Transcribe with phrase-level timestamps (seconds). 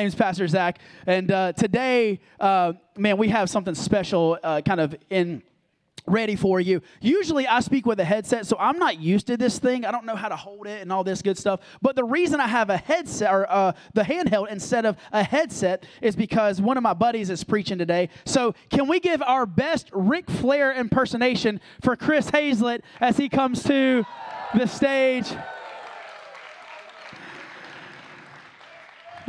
[0.00, 4.96] name's Pastor Zach, and uh, today, uh, man, we have something special, uh, kind of
[5.10, 5.42] in
[6.06, 6.80] ready for you.
[7.02, 9.84] Usually I speak with a headset, so I'm not used to this thing.
[9.84, 11.60] I don't know how to hold it and all this good stuff.
[11.82, 15.84] But the reason I have a headset or uh, the handheld instead of a headset
[16.00, 18.08] is because one of my buddies is preaching today.
[18.24, 23.62] So can we give our best Ric Flair impersonation for Chris Hazlett as he comes
[23.64, 24.04] to
[24.54, 25.30] the stage?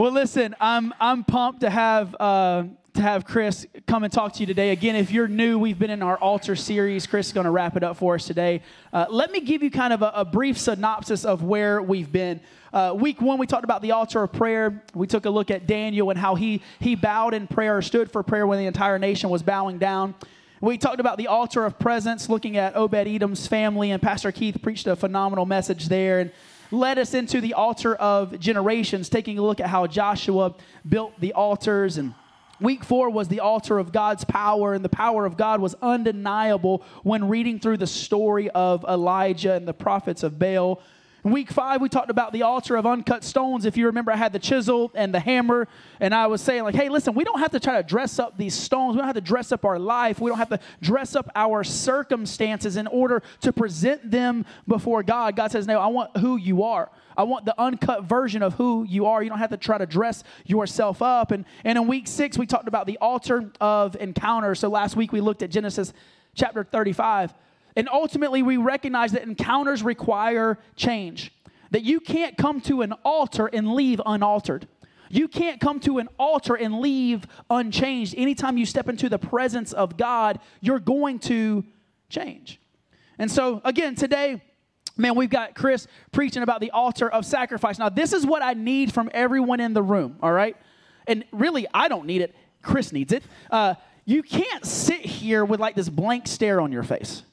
[0.02, 2.64] Well, listen, I'm I'm pumped to have uh,
[2.96, 4.72] to have Chris come and talk to you today.
[4.72, 7.05] Again, if you're new, we've been in our altar series.
[7.05, 8.64] Chris is going to wrap it up for us today.
[8.91, 12.40] Uh, let me give you kind of a, a brief synopsis of where we've been.
[12.74, 14.84] Uh, week one, we talked about the altar of prayer.
[14.96, 18.12] We took a look at Daniel and how he he bowed in prayer, or stood
[18.12, 20.15] for prayer when the entire nation was bowing down.
[20.62, 24.63] We talked about the altar of presence, looking at Obed Edom's family, and Pastor Keith
[24.63, 26.21] preached a phenomenal message there.
[26.21, 26.32] And
[26.72, 30.55] led us into the altar of generations, taking a look at how Joshua
[30.88, 32.14] built the altars and
[32.62, 36.84] Week four was the altar of God's power, and the power of God was undeniable
[37.02, 40.80] when reading through the story of Elijah and the prophets of Baal.
[41.24, 43.66] In week five, we talked about the altar of uncut stones.
[43.66, 45.68] If you remember, I had the chisel and the hammer,
[46.00, 48.38] and I was saying, like, hey, listen, we don't have to try to dress up
[48.38, 48.96] these stones.
[48.96, 50.20] We don't have to dress up our life.
[50.20, 55.36] We don't have to dress up our circumstances in order to present them before God.
[55.36, 56.90] God says, no, I want who you are.
[57.16, 59.22] I want the uncut version of who you are.
[59.22, 61.30] You don't have to try to dress yourself up.
[61.30, 64.56] And, and in week six, we talked about the altar of encounter.
[64.56, 65.94] So last week, we looked at Genesis
[66.34, 67.36] chapter 35.
[67.75, 71.31] And ultimately, we recognize that encounters require change,
[71.72, 74.68] that you can't come to an altar and leave unaltered.
[75.09, 78.16] You can't come to an altar and leave unchanged.
[78.18, 81.66] Anytime you step into the presence of God, you're going to
[82.10, 82.60] change.
[83.20, 84.42] And so, again, today,
[84.98, 87.78] man, we've got Chris preaching about the altar of sacrifice.
[87.78, 90.56] Now, this is what I need from everyone in the room, all right?
[91.08, 93.24] And really, I don't need it, Chris needs it.
[93.50, 97.24] Uh, you can't sit here with like this blank stare on your face.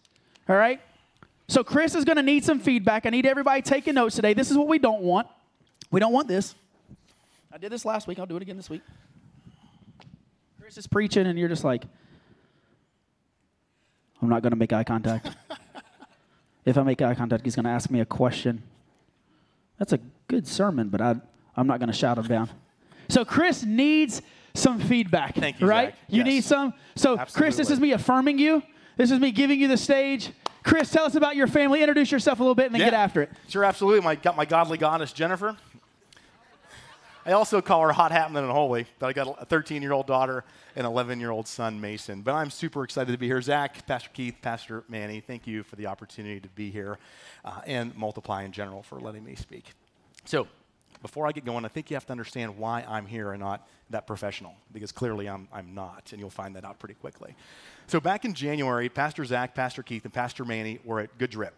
[0.48, 0.81] All right?
[1.48, 3.06] So Chris is going to need some feedback.
[3.06, 4.34] I need everybody taking notes today.
[4.34, 5.26] This is what we don't want.
[5.91, 6.54] We don't want this.
[7.53, 8.19] I did this last week.
[8.19, 8.82] I'll do it again this week.
[10.60, 11.84] Chris is preaching, and you're just like,
[14.20, 15.31] I'm not going to make eye contact.
[16.66, 18.62] if I make eye contact, he's going to ask me a question.
[19.78, 21.15] That's a good sermon, but I,
[21.56, 22.50] I'm not going to shout him down.
[23.09, 24.20] So Chris needs
[24.54, 25.34] some feedback.
[25.36, 25.91] Thank you, right?
[25.91, 25.98] Zach.
[26.09, 26.26] You Yes.
[26.26, 26.75] need some.
[26.97, 28.62] So Chris, this is me affirming you.
[28.98, 30.31] This is me giving you the stage.
[30.64, 31.81] Chris, tell us about your family.
[31.82, 33.31] Introduce yourself a little bit and then get after it.
[33.48, 34.00] Sure, absolutely.
[34.00, 35.56] My, got my godly goddess, Jennifer.
[37.25, 40.09] I also call her hot happening and holy, but I got a 13 year old
[40.09, 40.44] daughter
[40.75, 42.22] and 11 year old son, Mason.
[42.22, 43.41] But I'm super excited to be here.
[43.41, 46.98] Zach, Pastor Keith, Pastor Manny, thank you for the opportunity to be here
[47.44, 49.75] uh, and Multiply in general for letting me speak.
[50.25, 50.48] So,
[51.03, 53.69] before I get going, I think you have to understand why I'm here and not
[53.91, 57.34] that professional, because clearly I'm, I'm not, and you'll find that out pretty quickly.
[57.86, 61.54] So, back in January, Pastor Zach, Pastor Keith, and Pastor Manny were at Good Drip.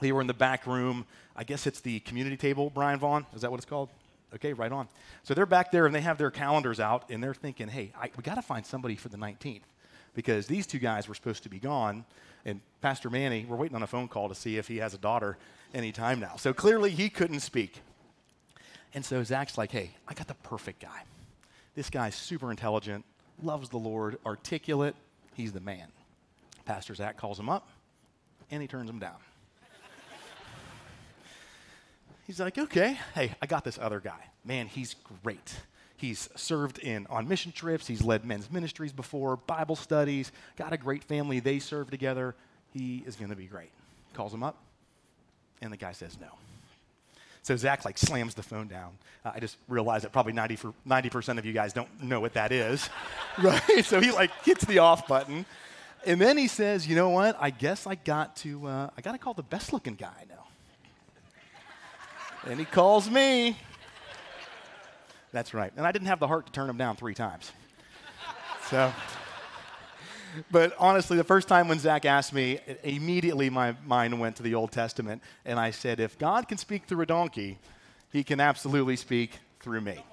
[0.00, 1.06] They were in the back room.
[1.36, 3.26] I guess it's the community table, Brian Vaughn.
[3.34, 3.90] Is that what it's called?
[4.34, 4.88] Okay, right on.
[5.24, 8.10] So they're back there and they have their calendars out and they're thinking, hey, I,
[8.16, 9.62] we got to find somebody for the 19th
[10.14, 12.04] because these two guys were supposed to be gone.
[12.44, 14.98] And Pastor Manny, we're waiting on a phone call to see if he has a
[14.98, 15.36] daughter
[15.74, 16.36] anytime now.
[16.36, 17.82] So clearly he couldn't speak.
[18.94, 21.02] And so Zach's like, hey, I got the perfect guy.
[21.74, 23.04] This guy's super intelligent,
[23.42, 24.96] loves the Lord, articulate.
[25.34, 25.88] He's the man.
[26.64, 27.68] Pastor Zach calls him up
[28.50, 29.16] and he turns him down.
[32.26, 34.24] He's like, okay, hey, I got this other guy.
[34.44, 35.52] Man, he's great.
[35.96, 37.88] He's served in on mission trips.
[37.88, 40.30] He's led men's ministries before, Bible studies.
[40.56, 41.40] Got a great family.
[41.40, 42.36] They serve together.
[42.72, 43.70] He is going to be great.
[44.14, 44.56] Calls him up,
[45.60, 46.28] and the guy says no.
[47.42, 48.98] So Zach like slams the phone down.
[49.24, 52.34] Uh, I just realized that probably 90 for 90% of you guys don't know what
[52.34, 52.88] that is,
[53.42, 53.84] right?
[53.84, 55.46] So he like hits the off button,
[56.04, 57.36] and then he says, "You know what?
[57.40, 60.46] I guess I got to uh, I got to call the best looking guy now."
[62.50, 63.56] And he calls me.
[65.32, 65.72] That's right.
[65.76, 67.52] And I didn't have the heart to turn him down three times.
[68.68, 68.92] So,
[70.50, 74.54] but honestly, the first time when Zach asked me, immediately my mind went to the
[74.54, 75.22] Old Testament.
[75.44, 77.58] And I said, if God can speak through a donkey,
[78.12, 80.04] he can absolutely speak through me.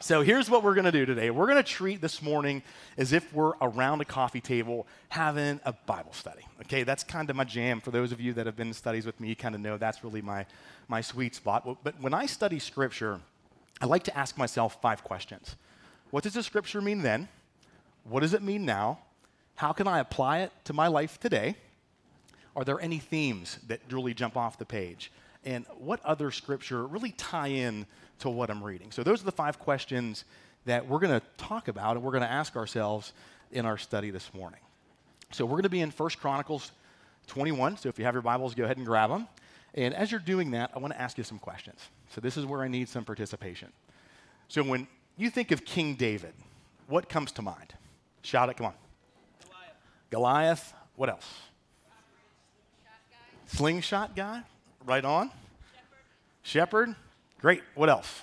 [0.00, 1.30] So here's what we're going to do today.
[1.30, 2.64] We're going to treat this morning
[2.98, 6.42] as if we're around a coffee table having a Bible study.
[6.62, 7.80] Okay, that's kind of my jam.
[7.80, 9.78] For those of you that have been in studies with me, you kind of know
[9.78, 10.44] that's really my,
[10.88, 11.78] my sweet spot.
[11.84, 13.20] But when I study Scripture,
[13.80, 15.54] I like to ask myself five questions.
[16.10, 17.28] What does the Scripture mean then?
[18.02, 18.98] What does it mean now?
[19.56, 21.56] How can I apply it to my life today?
[22.54, 25.10] Are there any themes that really jump off the page?
[25.44, 27.86] and what other scripture really tie in
[28.20, 28.90] to what I'm reading.
[28.90, 30.24] So those are the five questions
[30.64, 33.12] that we're going to talk about and we're going to ask ourselves
[33.50, 34.60] in our study this morning.
[35.32, 36.70] So we're going to be in 1 Chronicles
[37.26, 37.78] 21.
[37.78, 39.26] So if you have your Bibles, go ahead and grab them.
[39.74, 41.80] And as you're doing that, I want to ask you some questions.
[42.10, 43.72] So this is where I need some participation.
[44.48, 46.34] So when you think of King David,
[46.86, 47.74] what comes to mind?
[48.22, 48.74] Shout it, come on.
[50.12, 50.74] Goliath.
[50.94, 51.26] What else?
[53.46, 54.42] Slingshot guy.
[54.84, 55.30] Right on.
[56.42, 56.88] Shepherd.
[56.90, 56.96] Shepherd.
[57.40, 57.62] Great.
[57.74, 58.20] What else?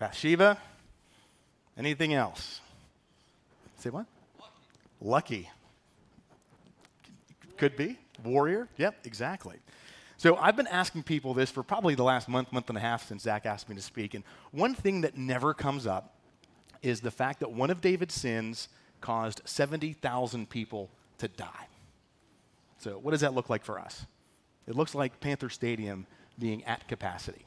[0.00, 0.58] Bathsheba.
[1.78, 2.60] Anything else?
[3.78, 4.06] Say what?
[5.00, 5.48] Lucky.
[5.48, 5.50] Lucky.
[7.56, 7.96] Could be.
[8.24, 8.68] Warrior.
[8.76, 9.58] Yep, exactly.
[10.16, 13.06] So I've been asking people this for probably the last month, month and a half
[13.06, 14.14] since Zach asked me to speak.
[14.14, 16.16] And one thing that never comes up
[16.82, 18.68] is the fact that one of David's sins
[19.02, 20.88] caused 70,000 people
[21.18, 21.66] to die.
[22.78, 24.06] So what does that look like for us?
[24.66, 26.06] It looks like Panther Stadium
[26.38, 27.44] being at capacity.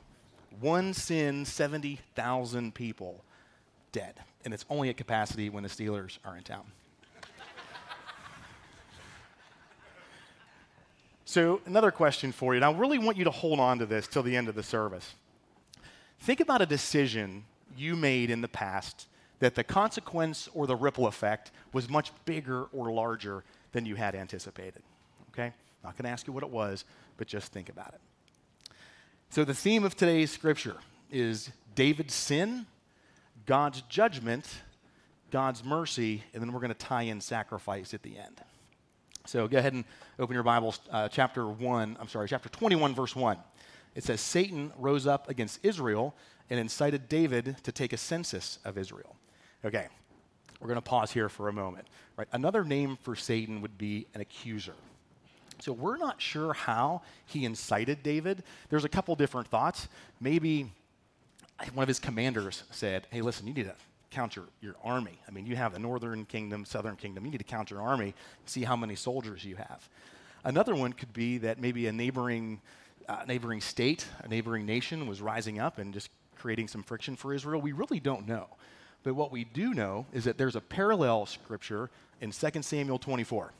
[0.59, 3.23] One sin, 70,000 people
[3.91, 4.19] dead.
[4.43, 6.65] And it's only at capacity when the Steelers are in town.
[11.27, 12.57] So, another question for you.
[12.57, 14.63] And I really want you to hold on to this till the end of the
[14.63, 15.15] service.
[16.19, 19.07] Think about a decision you made in the past
[19.39, 24.15] that the consequence or the ripple effect was much bigger or larger than you had
[24.15, 24.81] anticipated.
[25.31, 25.53] Okay?
[25.83, 26.85] Not going to ask you what it was,
[27.17, 28.01] but just think about it.
[29.29, 30.77] So, the theme of today's scripture
[31.11, 32.65] is David's sin,
[33.45, 34.47] God's judgment,
[35.31, 38.41] God's mercy, and then we're going to tie in sacrifice at the end.
[39.25, 39.85] So go ahead and
[40.19, 43.37] open your Bibles, uh, chapter 1, I'm sorry, chapter 21, verse 1.
[43.95, 46.15] It says, Satan rose up against Israel
[46.49, 49.15] and incited David to take a census of Israel.
[49.65, 49.87] Okay,
[50.59, 51.87] we're going to pause here for a moment.
[52.17, 52.27] Right?
[52.31, 54.75] Another name for Satan would be an accuser.
[55.59, 58.43] So we're not sure how he incited David.
[58.69, 59.87] There's a couple different thoughts.
[60.21, 60.71] Maybe
[61.73, 63.75] one of his commanders said, Hey, listen, you need to
[64.11, 65.19] count your, your army.
[65.27, 67.25] I mean, you have the northern kingdom, southern kingdom.
[67.25, 68.13] You need to count your army,
[68.45, 69.89] see how many soldiers you have.
[70.43, 72.61] Another one could be that maybe a neighboring,
[73.09, 77.33] uh, neighboring state, a neighboring nation was rising up and just creating some friction for
[77.33, 77.59] Israel.
[77.59, 78.47] We really don't know.
[79.05, 81.91] But what we do know is that there's a parallel scripture
[82.21, 83.51] in 2 Samuel 24.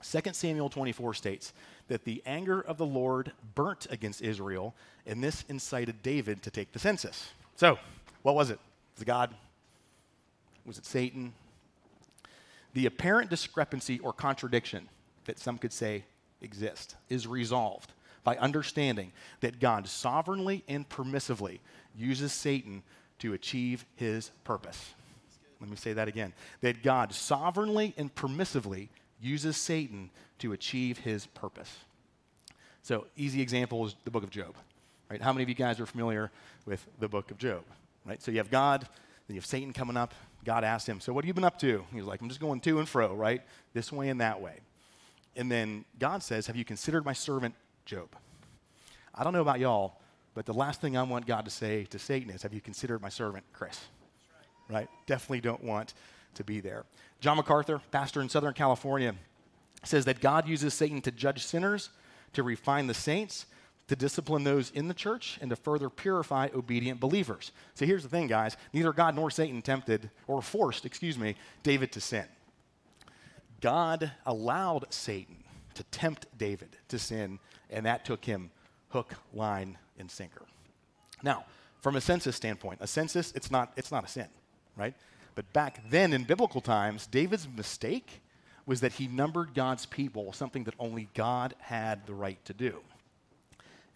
[0.00, 1.52] 2 Samuel 24 states
[1.88, 6.70] that the anger of the Lord burnt against Israel, and this incited David to take
[6.70, 7.30] the census.
[7.56, 7.76] So,
[8.22, 8.60] what was it?
[8.94, 9.34] Was it God
[10.64, 11.32] was it Satan?
[12.74, 14.88] The apparent discrepancy or contradiction
[15.24, 16.04] that some could say
[16.40, 17.92] exists is resolved
[18.22, 19.10] by understanding
[19.40, 21.58] that God sovereignly and permissively
[21.96, 22.84] uses Satan
[23.18, 24.94] to achieve his purpose.
[25.60, 26.32] Let me say that again.
[26.60, 28.88] That God sovereignly and permissively
[29.20, 31.78] uses Satan to achieve his purpose.
[32.82, 34.54] So, easy example is the book of Job.
[35.10, 35.20] Right?
[35.20, 36.30] How many of you guys are familiar
[36.66, 37.64] with the book of Job?
[38.04, 38.22] Right?
[38.22, 38.82] So you have God,
[39.26, 40.14] then you have Satan coming up,
[40.44, 41.84] God asked him, So what have you been up to?
[41.92, 43.42] He was like, I'm just going to and fro, right?
[43.74, 44.60] This way and that way.
[45.36, 47.54] And then God says, Have you considered my servant
[47.84, 48.08] Job?
[49.14, 50.00] I don't know about y'all,
[50.38, 53.02] but the last thing I want God to say to Satan is, Have you considered
[53.02, 53.80] my servant Chris?
[54.70, 54.76] Right.
[54.76, 54.88] right?
[55.08, 55.94] Definitely don't want
[56.34, 56.84] to be there.
[57.18, 59.16] John MacArthur, pastor in Southern California,
[59.82, 61.90] says that God uses Satan to judge sinners,
[62.34, 63.46] to refine the saints,
[63.88, 67.50] to discipline those in the church and to further purify obedient believers.
[67.74, 71.90] So here's the thing, guys neither God nor Satan tempted or forced, excuse me, David
[71.90, 72.26] to sin.
[73.60, 75.42] God allowed Satan
[75.74, 77.40] to tempt David to sin,
[77.70, 78.52] and that took him
[78.90, 80.46] hook, line, and sinker.
[81.22, 81.44] Now,
[81.80, 84.28] from a census standpoint, a census, it's not, it's not a sin,
[84.76, 84.94] right?
[85.34, 88.20] But back then in biblical times, David's mistake
[88.66, 92.80] was that he numbered God's people, something that only God had the right to do.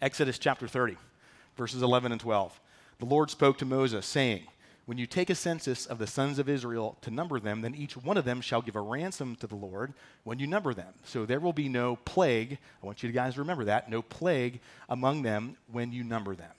[0.01, 0.97] Exodus chapter 30,
[1.55, 2.59] verses 11 and 12.
[2.99, 4.43] The Lord spoke to Moses, saying,
[4.85, 7.95] When you take a census of the sons of Israel to number them, then each
[7.95, 9.93] one of them shall give a ransom to the Lord
[10.25, 10.93] when you number them.
[11.05, 12.57] So there will be no plague.
[12.81, 14.59] I want you guys to remember that no plague
[14.89, 16.51] among them when you number them.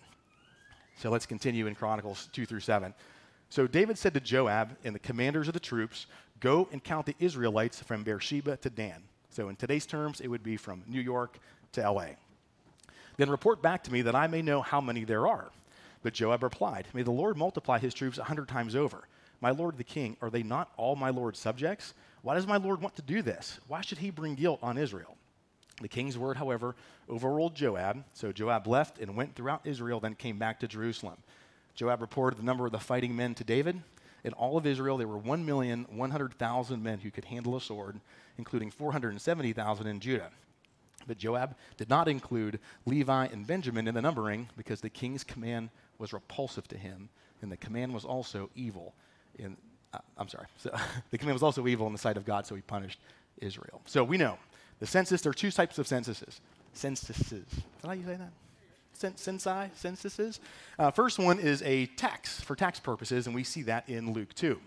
[0.97, 2.95] So let's continue in Chronicles 2 through 7.
[3.51, 6.07] So David said to Joab and the commanders of the troops,
[6.41, 9.03] Go and count the Israelites from Beersheba to Dan.
[9.31, 11.39] So in today's terms, it would be from New York
[11.73, 12.07] to LA.
[13.17, 15.51] Then report back to me that I may know how many there are.
[16.05, 19.09] But Joab replied, May the Lord multiply his troops a hundred times over.
[19.41, 21.95] My lord the king, are they not all my lord's subjects?
[22.21, 23.59] Why does my lord want to do this?
[23.69, 25.17] Why should he bring guilt on Israel?
[25.81, 26.77] The king's word, however,
[27.09, 28.05] overruled Joab.
[28.13, 31.17] So Joab left and went throughout Israel, then came back to Jerusalem.
[31.75, 33.83] Joab reported the number of the fighting men to David.
[34.25, 37.99] In all of Israel, there were 1,100,000 men who could handle a sword,
[38.37, 40.31] including 470,000 in Judah.
[41.07, 45.71] But Joab did not include Levi and Benjamin in the numbering because the king's command
[45.99, 47.09] was repulsive to him,
[47.43, 48.95] and the command was also evil.
[49.39, 49.57] In,
[49.93, 50.47] uh, I'm sorry.
[50.59, 50.75] So
[51.11, 53.01] the command was also evil in the sight of God, so he punished
[53.39, 53.81] Israel.
[53.87, 54.39] So we know
[54.81, 56.41] the census, there are two types of censuses.
[56.73, 57.33] Censuses.
[57.33, 58.33] Is that how you say that?
[59.17, 60.41] Censai, censuses.
[60.79, 64.35] Uh, first one is a tax for tax purposes, and we see that in Luke
[64.35, 64.59] 2.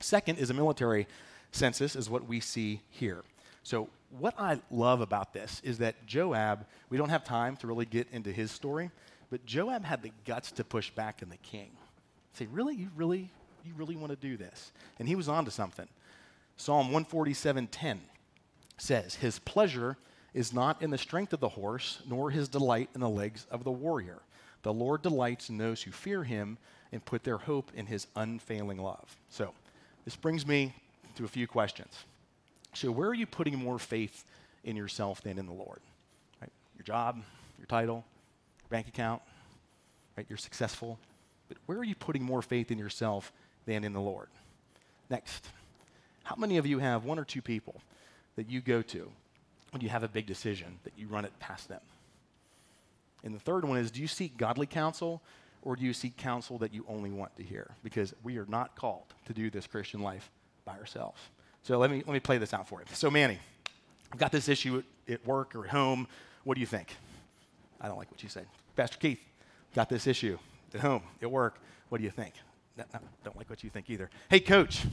[0.00, 1.06] Second is a military
[1.52, 3.22] census, is what we see here.
[3.62, 7.84] So, what I love about this is that Joab, we don't have time to really
[7.84, 8.90] get into his story,
[9.30, 11.70] but Joab had the guts to push back in the king.
[12.34, 12.74] Say, really?
[12.74, 13.30] You really,
[13.64, 14.72] you really want to do this?
[14.98, 15.88] And he was onto something.
[16.56, 17.98] Psalm 147:10
[18.76, 19.96] says, His pleasure
[20.34, 23.64] is not in the strength of the horse, nor his delight in the legs of
[23.64, 24.20] the warrior.
[24.62, 26.58] The Lord delights in those who fear him
[26.92, 29.16] and put their hope in his unfailing love.
[29.28, 29.54] So,
[30.04, 30.74] this brings me
[31.16, 31.94] to a few questions.
[32.74, 34.24] So, where are you putting more faith
[34.64, 35.80] in yourself than in the Lord?
[36.40, 36.52] Right?
[36.76, 37.22] Your job,
[37.58, 38.04] your title,
[38.70, 39.20] bank account,
[40.16, 40.26] right?
[40.28, 40.98] You're successful.
[41.48, 43.32] But where are you putting more faith in yourself
[43.66, 44.28] than in the Lord?
[45.10, 45.48] Next,
[46.22, 47.82] how many of you have one or two people
[48.36, 49.10] that you go to
[49.72, 51.80] when you have a big decision that you run it past them?
[53.22, 55.20] And the third one is do you seek godly counsel
[55.62, 57.74] or do you seek counsel that you only want to hear?
[57.82, 60.30] Because we are not called to do this Christian life
[60.64, 61.20] by ourselves.
[61.62, 62.86] So let me, let me play this out for you.
[62.92, 63.38] So, Manny,
[64.12, 66.06] I've got this issue at, at work or at home.
[66.44, 66.94] What do you think?
[67.80, 68.46] I don't like what you said.
[68.76, 69.20] Pastor Keith,
[69.74, 70.38] got this issue
[70.74, 71.58] at home, at work.
[71.88, 72.34] What do you think?
[72.76, 74.10] No, no, don't like what you think either.
[74.28, 74.84] Hey, coach.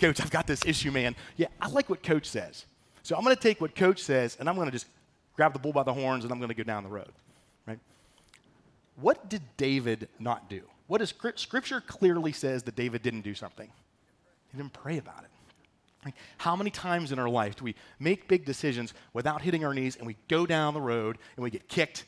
[0.00, 1.14] Coach, I've got this issue, man.
[1.36, 2.66] Yeah, I like what coach says.
[3.02, 4.86] So I'm going to take what coach says and I'm going to just
[5.34, 7.12] grab the bull by the horns and I'm going to go down the road.
[7.66, 7.78] Right?
[8.96, 10.62] What did David not do?
[10.86, 13.70] What does scripture clearly says that David didn't do something?
[14.50, 15.30] He didn't pray about it.
[16.04, 19.72] Like, how many times in our life do we make big decisions without hitting our
[19.72, 22.04] knees and we go down the road and we get kicked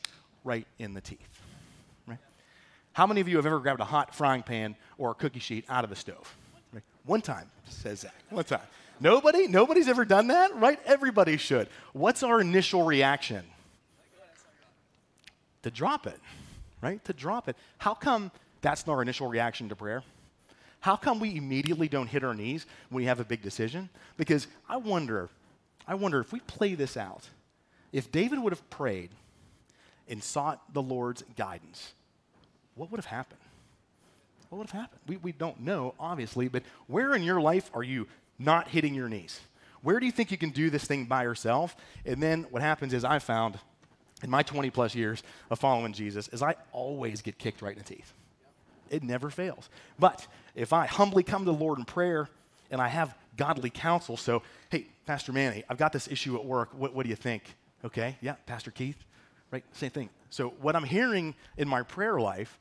[0.47, 1.41] right in the teeth?
[2.07, 2.17] Right?
[2.93, 5.65] How many of you have ever grabbed a hot frying pan or a cookie sheet
[5.69, 6.35] out of the stove?
[6.73, 6.83] Right?
[7.05, 8.15] One time, says Zach.
[8.29, 8.61] One time.
[8.99, 9.47] Nobody?
[9.47, 10.55] Nobody's ever done that?
[10.55, 10.79] Right?
[10.85, 11.67] Everybody should.
[11.93, 13.43] What's our initial reaction?
[15.63, 16.19] To drop it,
[16.81, 17.03] right?
[17.05, 17.57] To drop it.
[17.77, 20.01] How come that's not our initial reaction to prayer?
[20.79, 23.89] How come we immediately don't hit our knees when we have a big decision?
[24.15, 25.29] Because I wonder,
[25.85, 27.27] I wonder if we play this out,
[27.91, 29.09] if David would have prayed
[30.09, 31.93] and sought the Lord's guidance,
[32.75, 33.39] what would have happened?
[34.49, 35.01] What would have happened?
[35.07, 38.07] We, we don't know, obviously, but where in your life are you
[38.39, 39.41] not hitting your knees?
[39.81, 41.75] Where do you think you can do this thing by yourself?
[42.05, 43.59] And then what happens is I found
[44.23, 47.79] in my 20 plus years of following Jesus is I always get kicked right in
[47.79, 48.13] the teeth.
[48.89, 49.69] It never fails.
[49.99, 52.29] But if I humbly come to the Lord in prayer
[52.71, 56.69] and I have godly counsel, so, hey, Pastor Manny, I've got this issue at work.
[56.73, 57.43] What, what do you think?
[57.85, 59.05] Okay, yeah, Pastor Keith,
[59.51, 59.63] right?
[59.73, 60.09] Same thing.
[60.29, 62.59] So, what I'm hearing in my prayer life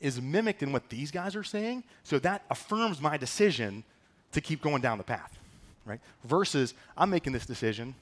[0.00, 1.84] is mimicked in what these guys are saying.
[2.02, 3.84] So, that affirms my decision
[4.32, 5.38] to keep going down the path,
[5.84, 6.00] right?
[6.24, 7.94] Versus, I'm making this decision,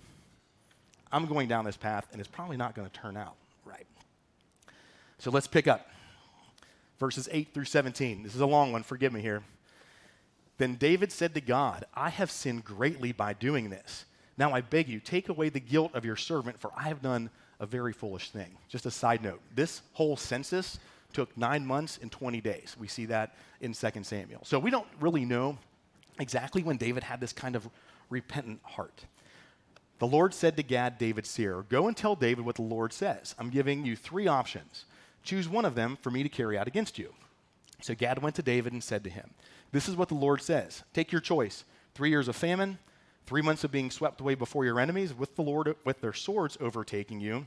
[1.13, 3.35] I'm going down this path, and it's probably not going to turn out
[3.65, 3.87] right.
[5.19, 5.89] So, let's pick up
[7.01, 8.23] verses 8 through 17.
[8.23, 9.43] This is a long one, forgive me here.
[10.59, 14.05] Then David said to God, I have sinned greatly by doing this.
[14.37, 17.31] Now I beg you, take away the guilt of your servant, for I have done
[17.61, 18.57] a very foolish thing.
[18.69, 20.79] Just a side note this whole census
[21.13, 22.77] took nine months and 20 days.
[22.79, 24.41] We see that in 2 Samuel.
[24.45, 25.59] So we don't really know
[26.19, 27.69] exactly when David had this kind of
[28.09, 29.05] repentant heart.
[29.99, 33.35] The Lord said to Gad, David's seer, Go and tell David what the Lord says.
[33.39, 34.87] I'm giving you three options.
[35.23, 37.13] Choose one of them for me to carry out against you.
[37.83, 39.31] So Gad went to David and said to him,
[39.73, 41.65] This is what the Lord says Take your choice
[41.95, 42.79] three years of famine,
[43.31, 46.59] three months of being swept away before your enemies, with the Lord with their swords
[46.61, 47.47] overtaking you,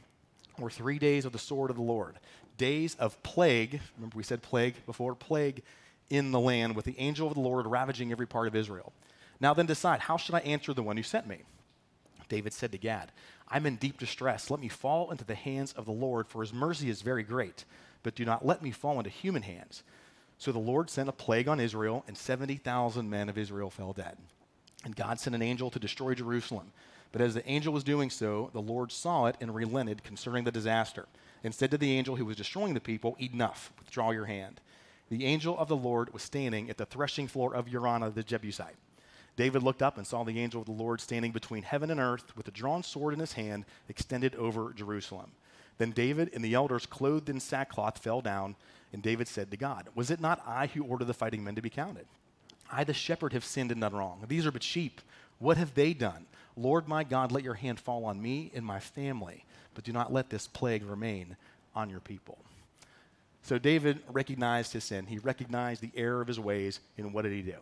[0.57, 2.19] or three days of the sword of the Lord.
[2.57, 5.61] Days of plague, remember we said plague before, plague
[6.09, 8.93] in the land, with the angel of the Lord ravaging every part of Israel.
[9.41, 11.39] Now then decide, how should I answer the one who sent me?
[12.29, 13.11] David said to Gad,
[13.49, 14.49] I'm in deep distress.
[14.49, 17.65] Let me fall into the hands of the Lord, for his mercy is very great,
[18.03, 19.83] but do not let me fall into human hands.
[20.37, 24.15] So the Lord sent a plague on Israel, and 70,000 men of Israel fell dead.
[24.83, 26.71] And God sent an angel to destroy Jerusalem.
[27.11, 30.51] But as the angel was doing so, the Lord saw it and relented concerning the
[30.51, 31.07] disaster,
[31.43, 34.59] and said to the angel who was destroying the people, Eat Enough, withdraw your hand.
[35.09, 38.77] The angel of the Lord was standing at the threshing floor of Araunah the Jebusite.
[39.35, 42.35] David looked up and saw the angel of the Lord standing between heaven and earth
[42.35, 45.31] with a drawn sword in his hand extended over Jerusalem.
[45.77, 48.55] Then David and the elders, clothed in sackcloth, fell down,
[48.91, 51.61] and David said to God, Was it not I who ordered the fighting men to
[51.61, 52.05] be counted?
[52.73, 54.23] I, the shepherd, have sinned and done wrong.
[54.27, 55.01] These are but sheep
[55.39, 56.25] What have they done?
[56.55, 60.13] Lord my God, let your hand fall on me and my family, but do not
[60.13, 61.35] let this plague remain
[61.75, 62.37] on your people.
[63.41, 65.05] So David recognized his sin.
[65.05, 67.57] He recognized the error of his ways, and what did he do?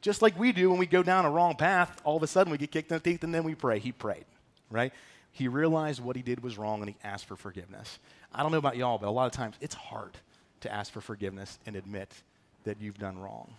[0.00, 2.50] Just like we do when we go down a wrong path, all of a sudden
[2.50, 3.78] we get kicked in the teeth and then we pray.
[3.78, 4.24] He prayed,
[4.70, 4.92] right?
[5.32, 7.98] He realized what he did was wrong and he asked for forgiveness.
[8.32, 10.16] I don't know about y'all, but a lot of times it's hard
[10.60, 12.10] to ask for forgiveness and admit
[12.64, 13.52] that you've done wrong.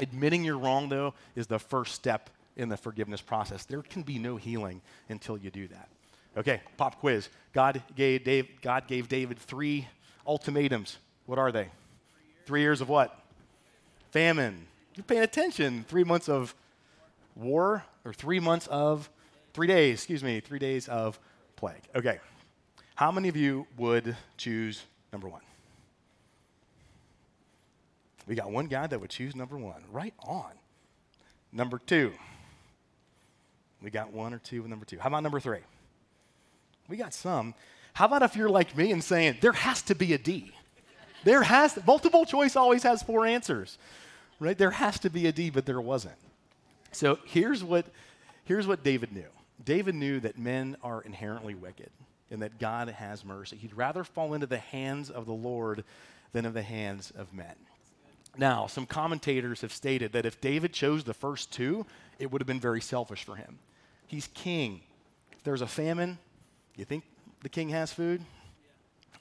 [0.00, 3.64] Admitting you're wrong, though, is the first step in the forgiveness process.
[3.64, 5.88] There can be no healing until you do that.
[6.36, 7.28] Okay, pop quiz.
[7.52, 9.86] God gave, Dave, God gave David three
[10.26, 10.98] ultimatums.
[11.26, 11.68] What are they?
[12.46, 13.16] Three years of what?
[14.10, 14.66] Famine.
[14.96, 15.84] You're paying attention.
[15.88, 16.54] Three months of
[17.36, 19.08] war, or three months of,
[19.52, 21.18] three days, excuse me, three days of
[21.56, 21.82] plague.
[21.94, 22.18] Okay.
[22.96, 25.42] How many of you would choose number one?
[28.26, 29.84] We got one guy that would choose number one.
[29.90, 30.52] Right on.
[31.52, 32.12] Number two.
[33.82, 34.98] We got one or two with number two.
[34.98, 35.60] How about number three?
[36.88, 37.54] We got some.
[37.92, 40.52] How about if you're like me and saying, there has to be a D?
[41.24, 43.78] There has, multiple choice always has four answers,
[44.40, 44.56] right?
[44.56, 46.16] There has to be a D, but there wasn't.
[46.92, 47.86] So here's what,
[48.44, 49.28] here's what David knew
[49.64, 51.90] David knew that men are inherently wicked
[52.30, 53.56] and that God has mercy.
[53.56, 55.84] He'd rather fall into the hands of the Lord
[56.32, 57.54] than of the hands of men.
[58.36, 61.86] Now, some commentators have stated that if David chose the first two,
[62.18, 63.58] it would have been very selfish for him.
[64.06, 64.80] He's king.
[65.32, 66.18] If there's a famine,
[66.76, 67.04] you think
[67.42, 68.22] the king has food?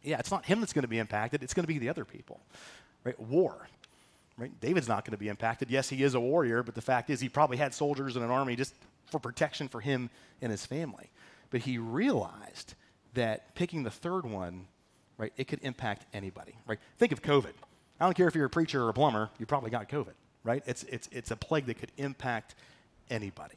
[0.03, 2.05] Yeah, it's not him that's going to be impacted, it's going to be the other
[2.05, 2.39] people.
[3.03, 3.20] Right?
[3.20, 3.67] War.
[4.38, 4.51] Right?
[4.60, 5.70] David's not going to be impacted.
[5.70, 8.32] Yes, he is a warrior, but the fact is he probably had soldiers and an
[8.32, 8.74] army just
[9.12, 10.10] for protection for him
[10.41, 11.12] and his family.
[11.51, 12.74] But he realized
[13.13, 14.65] that picking the third one,
[15.17, 16.55] right, it could impact anybody.
[16.65, 16.79] Right?
[16.98, 17.53] Think of COVID.
[18.00, 20.63] I don't care if you're a preacher or a plumber, you probably got COVID, right?
[20.65, 22.55] It's, it's, it's a plague that could impact
[23.09, 23.55] anybody.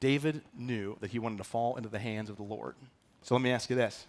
[0.00, 2.74] David knew that he wanted to fall into the hands of the Lord.
[3.22, 4.06] So let me ask you this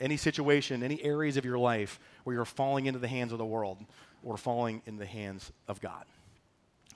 [0.00, 3.44] any situation, any areas of your life where you're falling into the hands of the
[3.44, 3.78] world
[4.22, 6.04] or falling in the hands of God.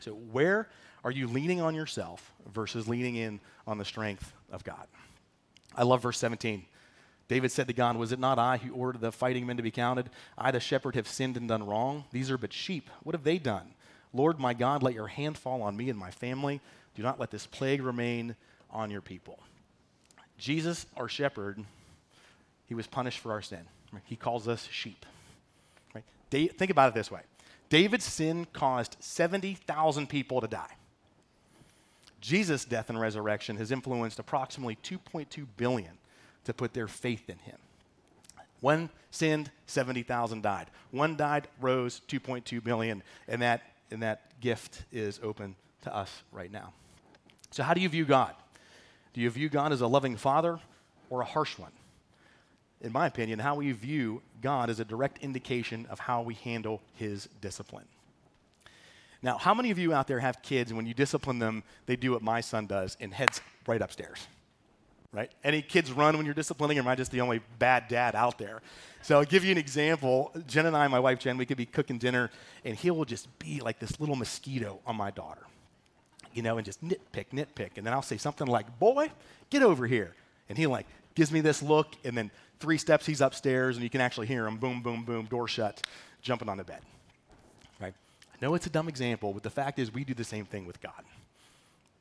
[0.00, 0.68] So, where
[1.04, 4.86] are you leaning on yourself versus leaning in on the strength of God?
[5.76, 6.64] I love verse 17.
[7.28, 9.70] David said to God, Was it not I who ordered the fighting men to be
[9.70, 10.08] counted?
[10.36, 12.04] I, the shepherd, have sinned and done wrong.
[12.10, 12.88] These are but sheep.
[13.02, 13.74] What have they done?
[14.14, 16.60] Lord my God, let your hand fall on me and my family.
[16.94, 18.34] Do not let this plague remain
[18.70, 19.38] on your people.
[20.38, 21.62] Jesus, our shepherd,
[22.66, 23.66] he was punished for our sin.
[24.04, 25.04] He calls us sheep.
[26.30, 27.22] Think about it this way
[27.68, 30.74] David's sin caused 70,000 people to die.
[32.20, 35.98] Jesus' death and resurrection has influenced approximately 2.2 billion
[36.48, 37.58] to put their faith in him.
[38.60, 40.66] One sinned, 70,000 died.
[40.90, 46.50] One died, rose, 2.2 billion, and that, and that gift is open to us right
[46.50, 46.72] now.
[47.52, 48.34] So, how do you view God?
[49.14, 50.58] Do you view God as a loving father
[51.08, 51.70] or a harsh one?
[52.80, 56.80] in my opinion, how we view God is a direct indication of how we handle
[56.94, 57.86] his discipline.
[59.20, 61.96] Now, how many of you out there have kids and when you discipline them, they
[61.96, 64.28] do what my son does and heads right upstairs?
[65.12, 65.30] Right?
[65.42, 68.38] Any kids run when you're disciplining, or am I just the only bad dad out
[68.38, 68.60] there?
[69.02, 70.32] So I'll give you an example.
[70.46, 72.30] Jen and I, my wife Jen, we could be cooking dinner,
[72.64, 75.46] and he will just be like this little mosquito on my daughter,
[76.34, 77.70] you know, and just nitpick, nitpick.
[77.76, 79.10] And then I'll say something like, Boy,
[79.48, 80.14] get over here.
[80.50, 83.90] And he like gives me this look, and then three steps, he's upstairs, and you
[83.90, 85.86] can actually hear him boom, boom, boom, door shut,
[86.20, 86.80] jumping on the bed.
[87.80, 87.94] Right?
[88.32, 90.66] I know it's a dumb example, but the fact is, we do the same thing
[90.66, 91.04] with God.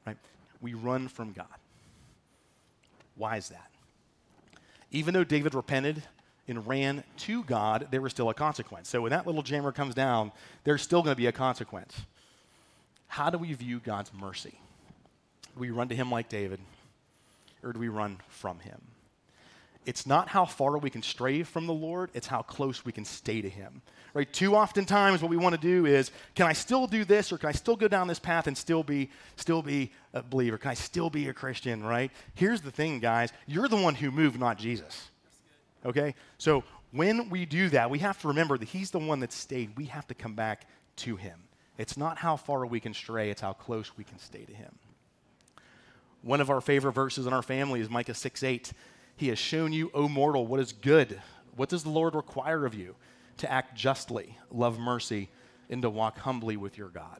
[0.06, 0.18] Right?
[0.62, 1.48] We run from God.
[3.18, 3.72] Why is that?
[4.92, 6.04] Even though David repented
[6.48, 8.88] and ran to God, there was still a consequence.
[8.88, 10.32] So when that little jammer comes down,
[10.64, 11.94] there's still going to be a consequence.
[13.08, 14.60] How do we view God's mercy?
[15.56, 16.60] Do we run to Him like David,
[17.64, 18.80] or do we run from Him?
[19.88, 23.06] it's not how far we can stray from the Lord, it's how close we can
[23.06, 23.82] stay to Him.
[24.14, 24.32] Right?
[24.32, 27.38] Too often times what we want to do is, can I still do this or
[27.38, 30.58] can I still go down this path and still be still be a believer?
[30.58, 32.12] Can I still be a Christian, right?
[32.36, 33.32] Here's the thing, guys.
[33.46, 35.10] You're the one who moved, not Jesus.
[35.86, 36.16] Okay?
[36.38, 39.78] So when we do that, we have to remember that He's the one that stayed.
[39.78, 41.40] We have to come back to Him.
[41.78, 44.74] It's not how far we can stray, it's how close we can stay to Him.
[46.22, 48.74] One of our favorite verses in our family is Micah 6 8.
[49.16, 51.22] He has shown you, O mortal, what is good.
[51.56, 52.96] What does the Lord require of you?
[53.38, 55.30] To act justly, love mercy,
[55.70, 57.20] and to walk humbly with your God.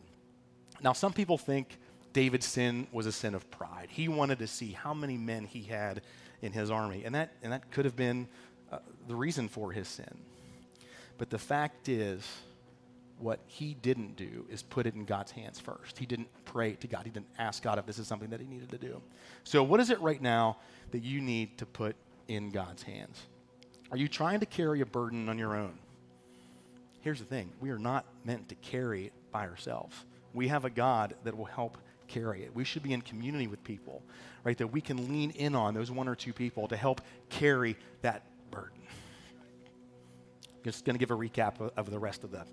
[0.82, 1.78] Now, some people think
[2.14, 3.88] David's sin was a sin of pride.
[3.90, 6.02] He wanted to see how many men he had
[6.42, 8.28] in his army, and that, and that could have been
[8.72, 10.18] uh, the reason for his sin.
[11.18, 12.24] But the fact is,
[13.20, 15.98] what he didn't do is put it in God's hands first.
[15.98, 17.06] He didn't pray to God.
[17.06, 19.02] He didn't ask God if this is something that he needed to do.
[19.44, 20.58] So, what is it right now
[20.92, 21.96] that you need to put
[22.28, 23.20] in God's hands?
[23.92, 25.80] Are you trying to carry a burden on your own?
[27.02, 29.96] Here's the thing we are not meant to carry it by ourselves.
[30.34, 32.56] We have a God that will help carry it.
[32.56, 34.04] We should be in community with people,
[34.44, 34.58] right?
[34.58, 38.24] That we can lean in on those one or two people to help carry that
[38.52, 38.82] burden.
[40.64, 42.46] Just going to give a recap of, of the rest of the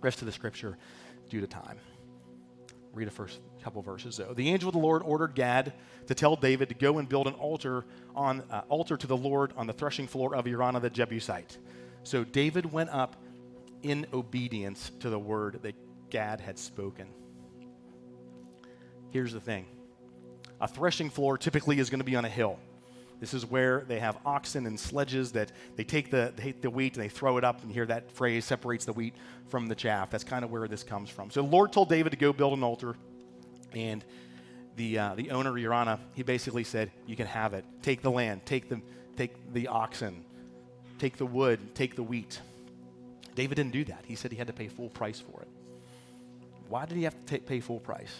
[0.00, 0.76] rest of the scripture
[1.30, 1.78] due to time.
[2.92, 4.34] Read the first couple verses though.
[4.34, 5.72] The angel of the Lord ordered Gad
[6.06, 9.52] to tell David to go and build an altar on uh, altar to the Lord
[9.56, 11.58] on the threshing floor of Araunah the Jebusite.
[12.02, 13.16] So David went up
[13.82, 15.74] in obedience to the word that
[16.10, 17.08] Gad had spoken.
[19.14, 19.66] Here's the thing.
[20.60, 22.58] A threshing floor typically is going to be on a hill.
[23.20, 26.68] This is where they have oxen and sledges that they take the, they take the
[26.68, 29.14] wheat and they throw it up, and here that phrase separates the wheat
[29.46, 30.10] from the chaff.
[30.10, 31.30] That's kind of where this comes from.
[31.30, 32.96] So the Lord told David to go build an altar,
[33.72, 34.04] and
[34.74, 37.64] the, uh, the owner, Araunah, he basically said, You can have it.
[37.82, 38.80] Take the land, take the,
[39.16, 40.24] take the oxen,
[40.98, 42.40] take the wood, take the wheat.
[43.36, 44.02] David didn't do that.
[44.08, 45.48] He said he had to pay full price for it.
[46.68, 48.12] Why did he have to pay full price?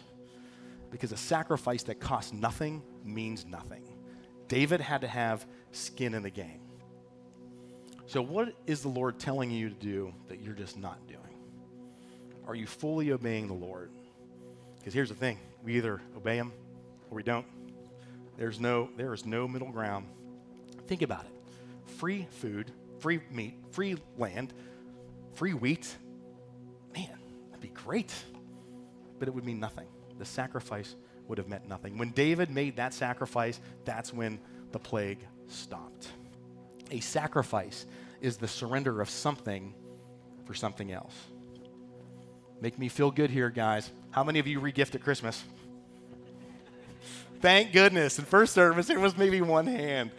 [0.95, 3.83] Because a sacrifice that costs nothing means nothing.
[4.47, 6.61] David had to have skin in the game.
[8.07, 11.19] So, what is the Lord telling you to do that you're just not doing?
[12.47, 13.91] Are you fully obeying the Lord?
[14.79, 16.53] Because here's the thing we either obey Him
[17.11, 17.47] or we don't.
[18.37, 20.07] There's no, there is no middle ground.
[20.87, 21.33] Think about it
[21.97, 24.55] free food, free meat, free land,
[25.35, 25.93] free wheat.
[26.95, 27.19] Man,
[27.51, 28.15] that'd be great.
[29.19, 29.89] But it would mean nothing.
[30.19, 30.95] The sacrifice
[31.29, 31.99] would have meant nothing.
[31.99, 34.39] When David made that sacrifice, that's when
[34.73, 36.09] the plague stopped.
[36.91, 37.87] A sacrifice
[38.21, 39.75] is the surrender of something
[40.45, 41.15] for something else.
[42.61, 43.91] Make me feel good here, guys.
[44.11, 45.43] How many of you regift at Christmas?
[47.41, 48.19] Thank goodness.
[48.19, 50.11] In first service, there was maybe one hand.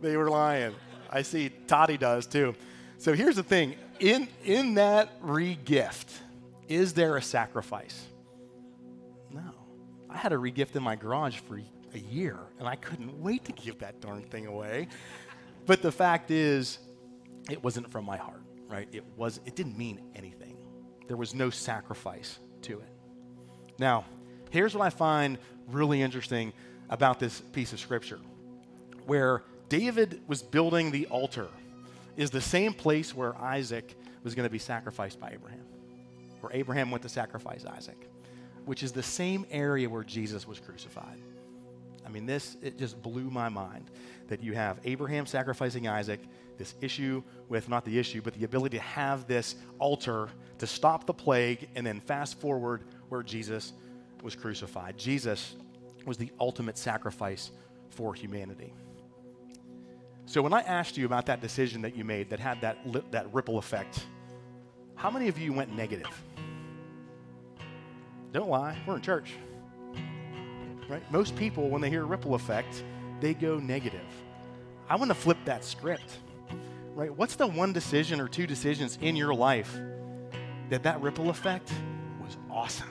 [0.00, 0.74] They were lying.
[1.10, 2.54] I see Toddy does too.
[2.98, 6.06] So here's the thing in, in that regift,
[6.68, 8.06] is there a sacrifice?
[10.14, 11.60] I had a regift in my garage for
[11.94, 14.88] a year, and I couldn't wait to give that darn thing away.
[15.66, 16.78] But the fact is,
[17.50, 18.88] it wasn't from my heart, right?
[18.92, 19.40] It was.
[19.46, 20.56] It didn't mean anything.
[21.08, 22.88] There was no sacrifice to it.
[23.78, 24.04] Now,
[24.50, 26.52] here's what I find really interesting
[26.90, 28.20] about this piece of scripture,
[29.06, 31.48] where David was building the altar,
[32.16, 35.64] is the same place where Isaac was going to be sacrificed by Abraham,
[36.40, 38.08] where Abraham went to sacrifice Isaac
[38.64, 41.18] which is the same area where Jesus was crucified.
[42.04, 43.90] I mean, this, it just blew my mind
[44.28, 46.20] that you have Abraham sacrificing Isaac,
[46.58, 51.06] this issue with, not the issue, but the ability to have this altar to stop
[51.06, 53.72] the plague, and then fast forward where Jesus
[54.22, 54.96] was crucified.
[54.96, 55.56] Jesus
[56.06, 57.50] was the ultimate sacrifice
[57.90, 58.72] for humanity.
[60.26, 62.78] So when I asked you about that decision that you made that had that,
[63.10, 64.06] that ripple effect,
[64.94, 66.10] how many of you went negative?
[68.32, 69.34] Don't lie, we're in church.
[70.88, 71.02] Right?
[71.12, 72.82] Most people, when they hear ripple effect,
[73.20, 74.00] they go negative.
[74.88, 76.18] I want to flip that script.
[76.94, 77.14] Right?
[77.16, 79.78] What's the one decision or two decisions in your life
[80.70, 81.72] that that ripple effect
[82.22, 82.90] was awesome?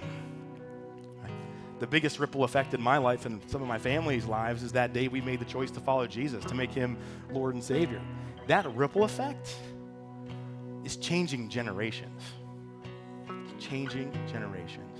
[1.79, 4.93] The biggest ripple effect in my life and some of my family's lives is that
[4.93, 6.95] day we made the choice to follow Jesus, to make him
[7.31, 8.01] Lord and Savior.
[8.45, 9.55] That ripple effect
[10.83, 12.21] is changing generations.
[13.27, 14.90] It's changing generations.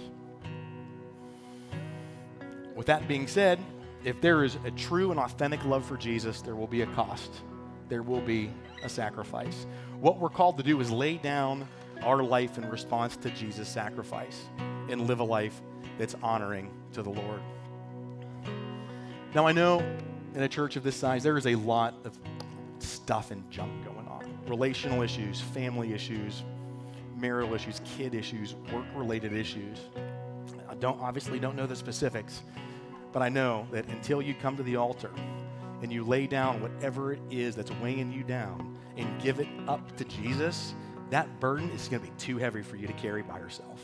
[2.75, 3.59] With that being said,
[4.03, 7.31] if there is a true and authentic love for Jesus, there will be a cost.
[7.89, 8.49] There will be
[8.83, 9.65] a sacrifice.
[9.99, 11.67] What we're called to do is lay down
[12.01, 14.45] our life in response to Jesus' sacrifice
[14.89, 15.61] and live a life
[15.97, 17.41] that's honoring to the Lord.
[19.35, 19.79] Now, I know
[20.33, 22.17] in a church of this size, there is a lot of
[22.79, 26.43] stuff and junk going on relational issues, family issues,
[27.15, 29.79] marital issues, kid issues, work related issues.
[30.81, 32.41] Don't obviously don't know the specifics,
[33.13, 35.11] but I know that until you come to the altar
[35.83, 39.95] and you lay down whatever it is that's weighing you down and give it up
[39.97, 40.73] to Jesus,
[41.11, 43.79] that burden is going to be too heavy for you to carry by yourself.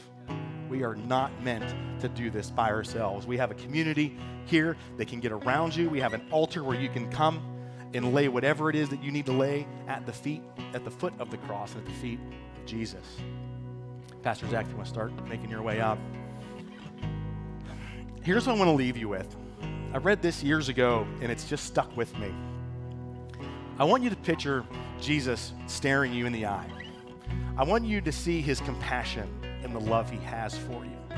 [0.70, 3.28] We are not meant to do this by ourselves.
[3.28, 5.92] We have a community here that can get around you.
[5.92, 7.42] We have an altar where you can come
[7.94, 10.42] and lay whatever it is that you need to lay at the feet,
[10.74, 12.20] at the foot of the cross, at the feet
[12.58, 13.06] of Jesus.
[14.24, 16.00] Pastor Zach, if you want to start making your way up.
[18.28, 19.38] Here's what I want to leave you with.
[19.94, 22.36] I read this years ago, and it's just stuck with me.
[23.80, 24.66] I want you to picture
[25.00, 26.70] Jesus staring you in the eye.
[27.56, 29.30] I want you to see his compassion
[29.64, 31.18] and the love he has for you.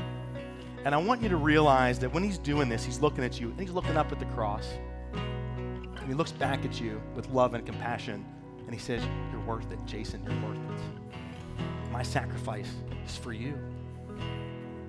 [0.84, 3.48] And I want you to realize that when he's doing this, he's looking at you
[3.48, 4.68] and he's looking up at the cross.
[5.12, 8.24] And he looks back at you with love and compassion
[8.66, 11.90] and he says, You're worth it, Jason, you're worth it.
[11.90, 12.72] My sacrifice
[13.04, 13.58] is for you.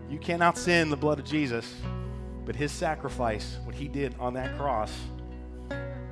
[0.07, 1.73] You cannot sin the blood of Jesus,
[2.45, 4.91] but his sacrifice, what he did on that cross,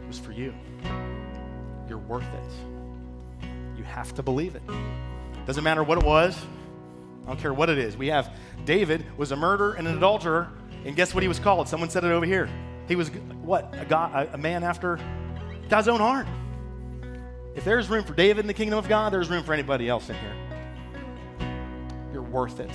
[0.08, 0.54] was for you.
[1.88, 3.48] You're worth it.
[3.78, 4.62] You have to believe it.
[5.46, 6.38] Doesn't matter what it was.
[7.24, 7.96] I don't care what it is.
[7.96, 8.34] We have
[8.66, 10.50] David was a murderer and an adulterer,
[10.86, 11.68] and guess what he was called?
[11.68, 12.50] Someone said it over here.
[12.88, 13.10] He was
[13.42, 13.74] what?
[13.78, 15.00] A, God, a man after
[15.70, 16.28] God's own heart.
[17.56, 20.10] If there's room for David in the kingdom of God, there's room for anybody else
[20.10, 20.36] in here.
[22.14, 22.72] You're worth it.